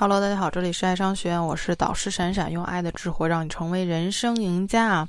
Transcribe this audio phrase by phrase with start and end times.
[0.00, 5.08] Hello，大家好，这里是爱商学院，我是导师闪闪，用爱的智慧让你成为人生赢家啊！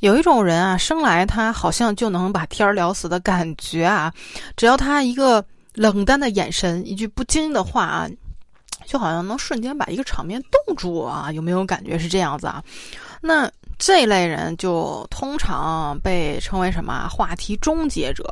[0.00, 4.12] 有一种人啊，生来他好像就能把天儿聊死的感觉啊，
[4.54, 8.06] 只要他一个冷淡的眼神，一句不经意的话啊，
[8.84, 11.32] 就好像能瞬间把一个场面冻住啊！
[11.32, 12.62] 有没有感觉是这样子啊？
[13.22, 13.50] 那。
[13.78, 18.24] 这类人就通常被称为什么话题终结者？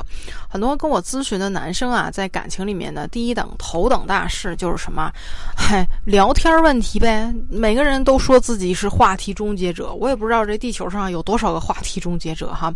[0.48, 5.12] 很多跟我咨询的男生啊，在感情里面的第一等头等大事就是什么？
[5.54, 7.30] 嗨，聊天问题呗。
[7.50, 12.72] 每个人都说自己是话题终结者，我也不知道这地球上有多少个话题终结者哈。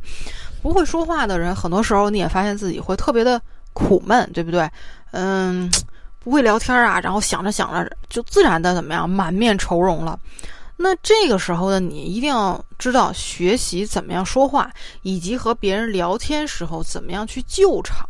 [0.61, 3.41] 不会说话的人，很多时候你也发现自己会特别的
[3.73, 4.69] 苦闷，对不对？
[5.13, 5.71] 嗯，
[6.19, 10.19] 不会聊天啊，然后想着想着就自然的怎么样，满面愁容了。
[10.81, 14.71] 那这个时候的你一定要知道学习怎么样说话，
[15.03, 18.09] 以及和别人聊天时候怎么样去救场。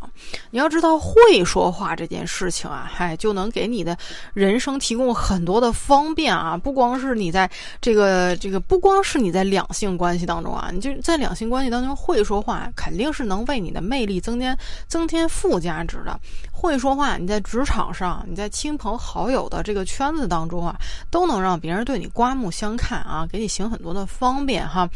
[0.51, 3.97] 你要知道会说话这件事情啊，嗨，就能给你的
[4.35, 6.59] 人生提供很多的方便啊。
[6.59, 7.51] 不光是你在
[7.81, 14.57] 这个这个，不光是你在两性关系当中啊，你就在两性关系当中会说话，肯定是能为你的魅力增添
[14.87, 16.21] 增添附加值的。
[16.53, 20.77] 会说话，你在职场上，你在亲朋好友的这个圈子当中啊，
[21.09, 24.91] 都能让别人对你刮目相看啊，给你行很多的方便哈。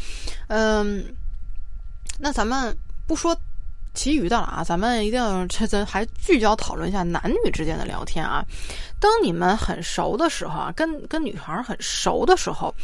[0.47, 1.15] 嗯，
[2.19, 3.33] 那咱们不说
[3.93, 8.45] 其余的了啊，咱们一定要这咱还聚焦讨论一下男女之间的聊天啊。
[8.99, 12.75] 当你们很熟的时候啊，跟跟女孩很熟的时候，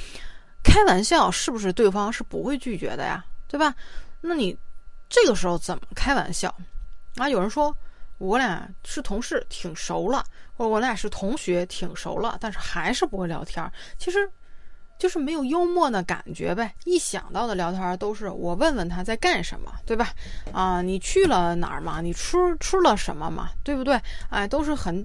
[0.63, 3.21] 开玩笑是不是对方是不会拒绝的呀？
[3.49, 3.75] 对吧？
[4.21, 4.57] 那你
[5.09, 6.55] 这个时候怎么开玩笑
[7.17, 7.27] 啊？
[7.27, 7.75] 有人说。
[8.19, 10.21] 我俩是同事，挺熟了；
[10.57, 13.71] 或者我俩是同学，挺熟了，但是还是不会聊天。
[13.97, 14.29] 其实，
[14.99, 16.71] 就是没有幽默的感觉呗。
[16.83, 20.09] 一想到的聊天都是我问问他在干什么，对吧？
[20.51, 22.01] 啊，你去了哪儿嘛？
[22.01, 23.49] 你吃吃了什么嘛？
[23.63, 23.99] 对不对？
[24.29, 25.03] 哎，都是很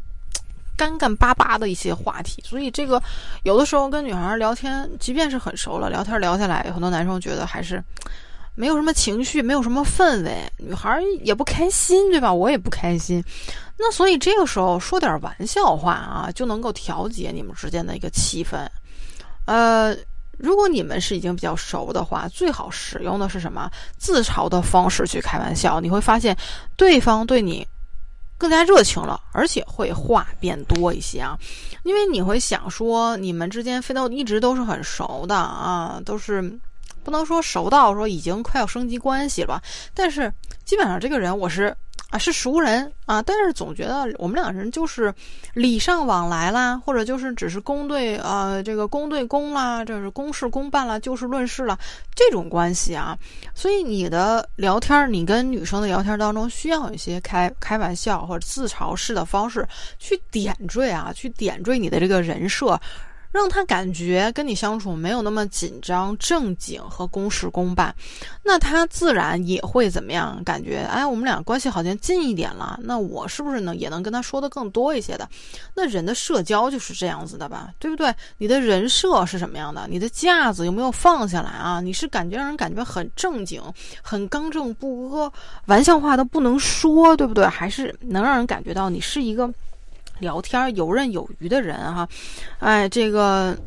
[0.76, 2.42] 干干巴巴的一些话题。
[2.44, 3.02] 所以这个
[3.44, 7.82] 有的时候跟女孩聊天，即便是很熟了，聊天聊下来，很多男生觉得还是。
[8.56, 12.32] 没有什么情绪，没有什么氛围，女孩也不开心，对吧？
[12.32, 13.20] 我也不开心。
[13.76, 18.64] 那所以这个时候说点玩笑话啊，就能够调节你们之间的一个气氛。
[19.44, 19.96] 呃，
[20.38, 26.36] 如果你们是已经比较熟的话，最好使用的是什么自嘲的方式去开玩笑，你会发现
[26.76, 27.66] 对方对你
[28.38, 31.38] 更加热情了，而且会话变多一些啊。
[31.82, 36.58] 因为你会想说，你们之间非都一直都是很熟的啊，都是。
[37.02, 39.62] 不能说熟到说已经快要升级关系了吧，
[39.92, 40.32] 但是
[40.64, 41.76] 基本上这个人我是
[42.14, 45.12] 啊是熟人啊，但是总觉得我们两个人就是
[45.52, 51.76] 礼尚往来啦，或者就是只是公对呃这个公对公啦，这是公事公办啦，就事论事了
[52.14, 53.18] 这种关系啊，
[53.52, 59.66] 所以你的聊天，你跟女生的聊天当中需要一些开开玩笑或者自嘲式的方式
[59.98, 62.80] 去点缀啊，去点缀你的这个人设。
[63.34, 67.92] 让他感觉跟你相处没有那么紧张、正经和公事公办，
[68.44, 70.40] 那他自然也会怎么样？
[70.44, 72.78] 感觉哎，我们俩关系好像近一点了。
[72.84, 75.28] 那我是不是能也能跟他说的更多一些的？
[75.74, 78.14] 那人的社交就是这样子的吧，对不对？
[78.38, 79.84] 你的人设是什么样的？
[79.90, 81.80] 你的架子有没有放下来啊？
[81.80, 83.60] 你是感觉让人感觉很正经、
[84.00, 85.32] 很刚正不阿，
[85.66, 87.44] 玩笑话都不能说，对不对？
[87.44, 89.52] 还是能让人感觉到你是一个？
[90.20, 92.08] 聊天游刃有余的人哈，
[92.60, 93.58] 哎，这个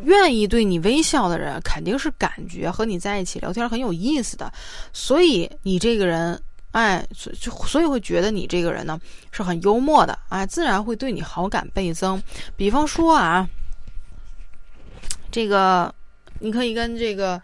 [0.00, 4.52] 愿意对你微笑的人，肯定是感觉和你在一起聊天很有意思的。
[4.92, 6.38] 所以你这个人，
[6.72, 12.20] 哎，就所以会觉得你这个人呢是很幽默的，哎，自然会对你好感倍增。
[12.56, 13.48] 比方说啊，
[15.30, 15.94] 这个
[16.40, 17.40] 你可以跟这个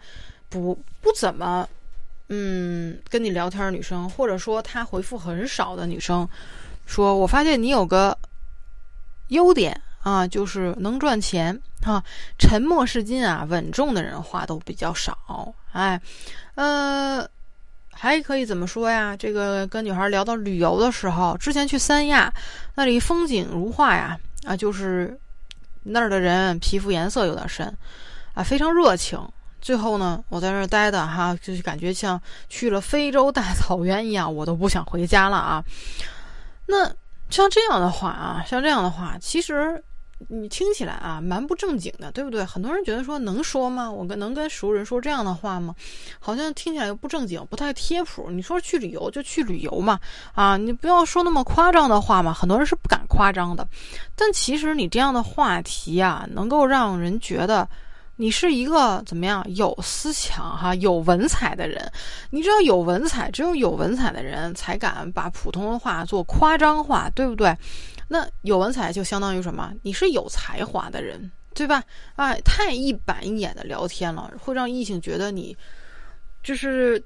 [0.49, 1.67] 不不怎么
[2.27, 6.27] 嗯跟你聊天的女生，或者说她回复很少的女生，
[6.85, 8.15] 说我发现你有个。
[9.29, 12.03] 优点啊，就是能赚钱哈，
[12.37, 15.99] 沉默是金啊，稳重的人话都比较少，哎，
[16.55, 17.25] 呃，
[17.91, 19.15] 还可以怎么说呀？
[19.15, 22.31] 这个跟女孩聊到旅游的时候，之前去三亚，
[22.75, 25.17] 那里风景如画呀，啊，就是
[25.83, 27.65] 那儿的人皮肤颜色有点深，
[28.33, 29.19] 啊，非常热情。
[29.61, 35.63] 最后呢，我在那儿待的哈，就是感觉像去了非洲大草原一样，我都不想回家了啊。
[36.65, 36.91] 那。
[37.33, 39.83] 像这样的话啊，像这样的话，其实
[40.29, 42.45] 你听起来啊，蛮不正经的，对不对？
[42.45, 43.89] 很多人觉得说能说吗？
[43.89, 45.73] 我跟能跟熟人说这样的话吗？
[46.19, 48.29] 好像听起来又不正经，不太贴谱。
[48.29, 49.99] 你说去旅游就去旅游嘛，
[50.35, 52.31] 啊，你不要说那么夸张的话嘛。
[52.31, 53.67] 很多人是不敢夸张的，
[54.15, 57.67] 但其实你这样的话题啊，能够让人觉得。
[58.15, 61.91] 你是一个怎么样有思想哈有文采的人？
[62.29, 67.55] 你知道有文采，只有有文采的人才敢把普通话做夸张化，对不对？
[68.07, 69.73] 那有文采就相当于什么？
[69.81, 71.83] 你是有才华的人，对吧？
[72.15, 75.57] 哎，太一板一眼的聊天了，会让异性觉得你
[76.43, 77.03] 就是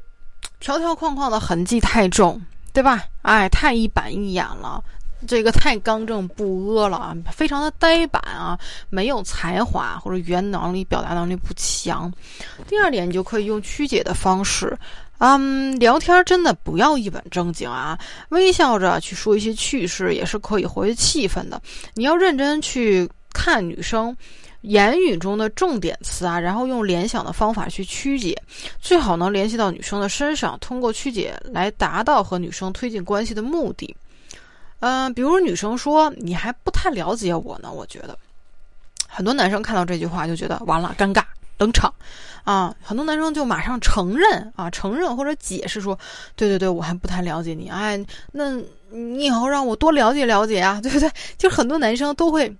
[0.59, 2.41] 条条框框的痕迹太重，
[2.73, 3.05] 对吧？
[3.21, 4.83] 哎，太一板一眼了。
[5.25, 8.57] 这个太刚正不阿了啊，非常的呆板啊，
[8.89, 12.11] 没有才华或者语言能力、表达能力不强。
[12.67, 14.77] 第二点，你就可以用曲解的方式，
[15.17, 17.97] 嗯，聊天真的不要一本正经啊，
[18.29, 21.59] 微笑着去说一些趣事也是可以活跃气氛的。
[21.95, 24.15] 你要认真去看女生
[24.61, 28.39] 言语中的重点词啊，然后用联想的方法去曲解，
[28.79, 33.95] 最好能联系到女生的身上，通过曲解来达到和女生推进关系的目的。
[34.79, 38.17] 嗯，比如女生说你还不太了解我呢，我觉得
[39.07, 41.23] 很多男生看到这句话就觉得完了，尴尬
[41.57, 41.91] 冷场
[42.43, 45.97] 啊，很多男生就马上承认啊，承认或者解释说，
[46.35, 47.99] 对对对，我还不太了解你，哎，
[48.33, 48.55] 那
[48.91, 51.11] 你以后让我多了解了解啊， 对不对？
[51.37, 52.55] 就很多男生都会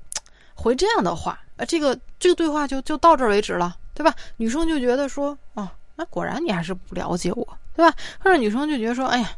[0.56, 4.12] 回这样的话，啊，这个这个对话就就到这儿为止了，对吧？
[4.38, 7.48] 女生就觉得说，哦，那果然你还是不了解我。
[7.78, 7.96] 对吧？
[8.18, 9.30] 或者女生就觉得说，哎呀，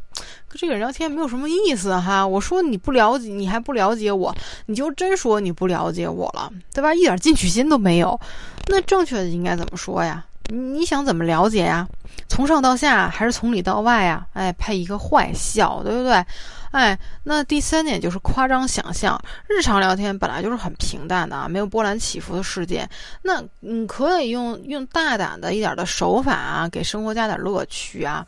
[0.50, 2.26] 跟这个人聊天没有什么意思哈。
[2.26, 4.34] 我说你不了解，你还不了解我，
[4.66, 6.92] 你就真说你不了解我了，对吧？
[6.92, 8.18] 一点进取心都没有。
[8.66, 10.24] 那正确的应该怎么说呀？
[10.48, 11.86] 你想怎么了解呀？
[12.28, 14.26] 从上到下还是从里到外呀？
[14.32, 16.24] 哎，配一个坏笑，对不对？
[16.72, 19.20] 哎，那第三点就是夸张想象。
[19.48, 22.88] 日常聊天本来就是很平淡的啊，没有波澜起伏的事件。
[23.22, 28.26] 那你可以用用大胆的一点的手法啊，给生活加点乐趣啊。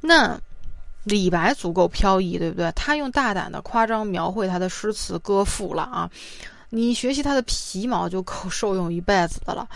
[0.00, 0.38] 那
[1.04, 2.72] 李白足够飘逸，对不对？
[2.72, 6.10] 他用大胆的夸张描绘他的诗词歌赋了啊。
[6.70, 9.68] 你学习他的皮毛就够受用一辈子的了。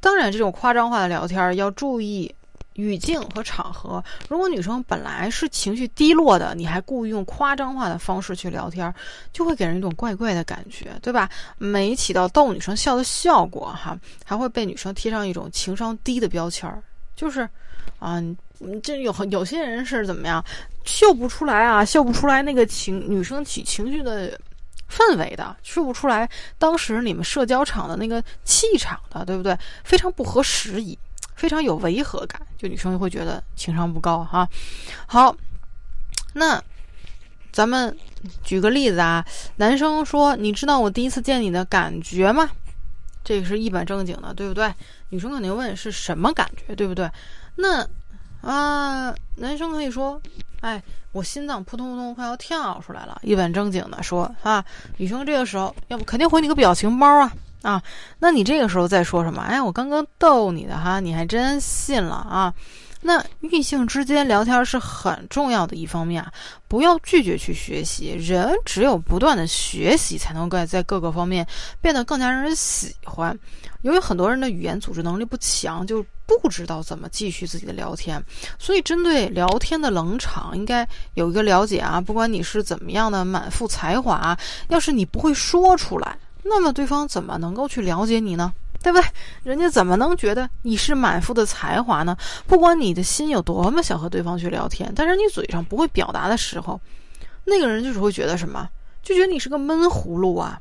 [0.00, 2.34] 当然，这种夸张化的聊天要注意。
[2.76, 8.92] 语境和场合，如果女生本来是情绪低落的，你还故意用夸张化的方式去聊天，
[9.32, 11.30] 就会给人一种怪怪的感觉，对吧？
[11.56, 16.82] 没起到逗女生笑的效果，哈，还会被女生贴上一种情商低的标签儿。
[17.14, 17.48] 就是，
[17.98, 18.22] 啊，
[18.82, 20.44] 这有有些人是怎么样，
[20.84, 24.38] 秀不出来啊，秀不出来那个情女生起情绪的
[24.90, 26.28] 氛围的，秀不出来
[26.58, 29.56] 当时你们社交场的那个气场的，对不对？
[29.82, 30.98] 非常不合时宜。
[31.36, 34.48] 非常有违和感，就女生会觉得情商不高哈。
[35.04, 35.34] 好，
[36.32, 36.62] 那
[37.50, 37.94] 咱们
[38.44, 39.22] 举个例子啊，
[39.56, 42.48] 男生说：“你知道我第一次见你的感觉吗？”
[43.24, 44.72] 这个是一本正经的，对不对？
[45.08, 47.10] 女生肯定问是什么感觉，对不对？
[47.56, 47.84] 那
[48.42, 50.20] 啊，男生可以说
[50.60, 50.82] ：“哎，
[51.12, 54.62] 我心脏扑通扑通快要跳出来了。”一本正经的说啊，
[54.98, 57.32] 女生这个时候要不肯定回你个表情包啊。
[57.62, 57.82] 啊，
[58.18, 59.40] 那你这个时候再说什么？
[59.40, 62.52] 哎，我刚刚逗你的哈，你还真信了啊？
[63.06, 66.32] 那异性之间聊天是很重要的一方面啊，
[66.66, 68.12] 不要拒绝去学习。
[68.12, 71.46] 人只有不断的学习，才能够在各个方面
[71.82, 73.38] 变得更加让人喜欢。
[73.82, 78.24] 由于很多人的语言组织能力不强，就不知道怎么继续自己的聊天，
[78.58, 82.00] 所以针对聊天的冷场，应该有一个了解啊。
[82.00, 84.34] 不管你是怎么样的满腹才华，
[84.68, 86.18] 要是你不会说出来。
[86.42, 88.50] 那么对方怎么能够去了解你呢？
[88.84, 89.08] 对不对？
[89.42, 92.14] 人家怎么能觉得你是满腹的才华呢？
[92.46, 96.78] 不管你的心有多么想和对方去聊天，但是你嘴上不会表达的时候，
[97.44, 98.68] 那个人就是会觉得什么？
[99.02, 100.60] 就觉得你是个闷葫芦啊。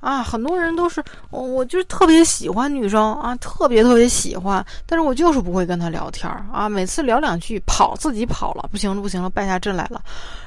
[0.00, 10.00] 啊，很多人都是，我就是特别喜欢女生啊，特别特别喜欢，但是我就是不会跟她聊天儿啊，每次聊两句跑自己跑了，不行了不行了，败下阵来了，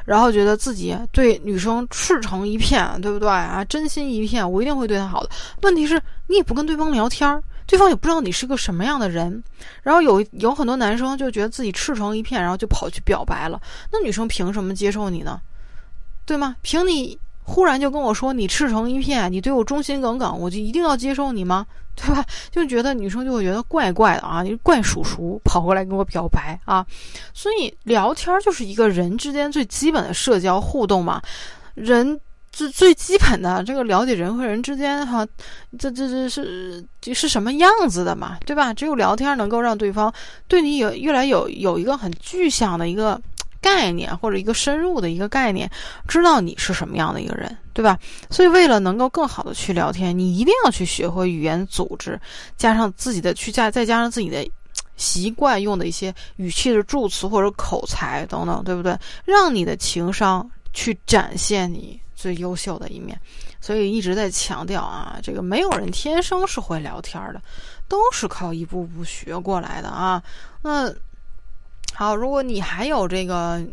[0.06, 3.64] 然后觉得自己对女生赤诚一片，对不对啊？
[3.66, 5.30] 真心一片，我一定会对她好的。
[5.64, 9.44] 问题是，你也不跟对方聊天儿，对方也不知道你是个什么样的人，
[9.84, 15.42] 然后有有很多男生就觉得自己赤诚一片，然后就跑去表白了，那女生凭什么接受你呢？
[16.26, 16.56] 对吗？
[16.62, 17.20] 凭你？
[17.52, 21.66] 忽然就跟我说你赤诚一片，你对我忠心耿耿，我就一定要接受你吗？
[21.94, 22.26] 对吧？
[22.50, 26.86] 就觉得女生就会觉得怪怪的啊，你怪叔叔跑过来跟我表白啊，
[27.34, 31.22] 所以聊天就是一个人之间最基本的社交互动嘛，
[31.76, 32.18] 人
[32.54, 35.28] 最最基本的这个了解人和人之间哈，
[35.78, 38.74] 这这这是这是什么样子的嘛，对吧？
[38.74, 40.12] 只有聊天能够让对方
[40.48, 43.22] 对你有越来有有一个很具象的一个。
[43.62, 45.70] 概念或者一个深入的一个概念，
[46.08, 47.98] 知道你是什么样的一个人，对吧？
[48.32, 52.20] 所以为了能够更好的去聊天，你一定要去学会语言组织，
[52.58, 54.46] 加上自己的去加，再加上自己的
[54.98, 58.98] 习惯用的一些语气的助词或者口才等等，对不对？
[59.24, 63.20] 让你的情商去展现你最优秀的一面。
[63.62, 67.40] 所以一直在强调啊，这个没有人天生是会聊天的，
[67.88, 70.22] 都是靠一步步学过来的啊。
[70.64, 70.92] 那。
[71.94, 73.64] 好，如果你还有这个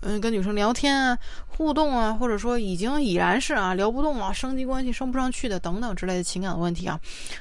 [0.00, 7.00] 嗯跟女生聊天啊、互动啊，或者说已经已然是啊聊不动了、升级关系升不上去的等等之类的情感问题啊，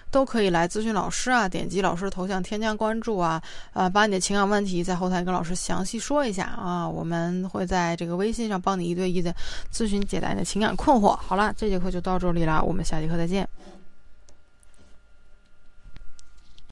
[0.09, 1.47] 都可以来咨询老师啊。
[1.49, 3.41] 点击老师头像添加关注啊，
[3.73, 9.35] 啊，把你的情感问题在后台跟老师详细说一下啊，我们会在这个微信上帮你一对一的
[9.71, 11.15] 咨询解答你的情感困惑。
[11.15, 13.47] 好了，这节课就到这里了，我们下节课再见。